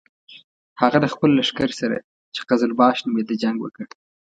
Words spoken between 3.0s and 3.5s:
نومېده